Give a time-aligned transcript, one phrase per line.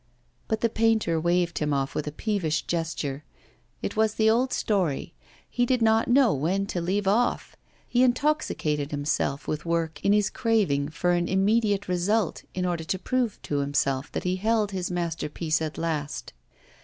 [0.47, 3.23] But the painter waved him off with a peevish gesture.
[3.83, 5.13] It was the old story
[5.47, 7.55] he did not know when to leave off;
[7.87, 12.97] he intoxicated himself with work in his craving for an immediate result, in order to
[12.97, 16.33] prove to himself that he held his masterpiece at last.